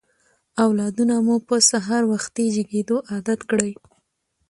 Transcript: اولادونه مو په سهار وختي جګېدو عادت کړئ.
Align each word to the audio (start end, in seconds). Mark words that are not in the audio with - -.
اولادونه 0.65 1.15
مو 1.25 1.35
په 1.47 1.55
سهار 1.69 2.03
وختي 2.11 2.45
جګېدو 2.55 2.95
عادت 3.09 3.39
کړئ. 3.49 3.71